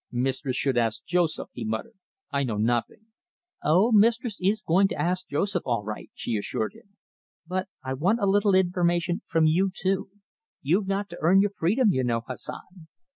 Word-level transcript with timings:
"Mistress 0.11 0.55
should 0.55 0.79
ask 0.79 1.05
Joseph," 1.05 1.49
he 1.53 1.63
muttered. 1.63 1.93
"I 2.31 2.43
know 2.43 2.57
nothing." 2.57 3.01
"Oh, 3.63 3.91
mistress 3.91 4.39
is 4.41 4.63
going 4.63 4.87
to 4.87 4.99
ask 4.99 5.27
Joseph 5.27 5.61
all 5.63 5.83
right," 5.83 6.09
she 6.15 6.35
assured 6.37 6.73
him, 6.73 6.97
"but 7.45 7.67
I 7.83 7.93
want 7.93 8.17
a 8.19 8.25
little 8.25 8.55
information 8.55 9.21
from 9.27 9.45
you, 9.45 9.69
too. 9.71 10.09
You've 10.63 10.87
got 10.87 11.07
to 11.11 11.19
earn 11.21 11.39
your 11.41 11.51
freedom, 11.51 11.91
you 11.91 12.03
know, 12.03 12.21
Hassan. 12.25 12.87